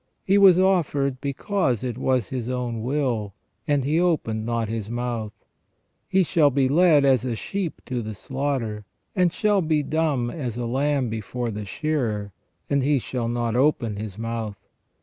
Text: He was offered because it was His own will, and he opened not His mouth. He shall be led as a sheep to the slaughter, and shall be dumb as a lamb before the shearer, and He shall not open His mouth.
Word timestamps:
He 0.23 0.39
was 0.39 0.57
offered 0.57 1.21
because 1.21 1.83
it 1.83 1.95
was 1.95 2.29
His 2.29 2.49
own 2.49 2.81
will, 2.81 3.35
and 3.67 3.83
he 3.85 3.99
opened 3.99 4.47
not 4.47 4.67
His 4.67 4.89
mouth. 4.89 5.31
He 6.09 6.23
shall 6.23 6.49
be 6.49 6.67
led 6.67 7.05
as 7.05 7.23
a 7.23 7.35
sheep 7.35 7.83
to 7.85 8.01
the 8.01 8.15
slaughter, 8.15 8.83
and 9.15 9.31
shall 9.31 9.61
be 9.61 9.83
dumb 9.83 10.31
as 10.31 10.57
a 10.57 10.65
lamb 10.65 11.09
before 11.11 11.51
the 11.51 11.65
shearer, 11.65 12.31
and 12.67 12.81
He 12.81 12.97
shall 12.97 13.27
not 13.27 13.55
open 13.55 13.97
His 13.97 14.17
mouth. 14.17 14.57